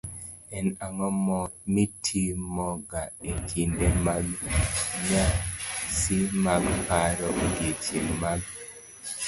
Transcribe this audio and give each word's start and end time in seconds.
en 0.57 0.67
ang'o 0.85 1.09
mitimoga 1.73 3.03
e 3.29 3.31
kinde 3.49 3.87
mag 4.05 4.25
nyasi 5.07 6.17
mag 6.45 6.63
paro 6.87 7.27
odiechienge 7.43 8.13
mag 8.23 8.41